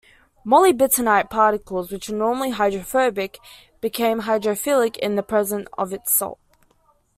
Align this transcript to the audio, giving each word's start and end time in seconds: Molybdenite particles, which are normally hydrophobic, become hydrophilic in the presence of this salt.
Molybdenite 0.43 1.29
particles, 1.29 1.91
which 1.91 2.09
are 2.09 2.15
normally 2.15 2.49
hydrophobic, 2.49 3.37
become 3.81 4.21
hydrophilic 4.21 4.97
in 4.97 5.15
the 5.15 5.21
presence 5.21 5.67
of 5.77 5.91
this 5.91 5.99
salt. 6.09 6.39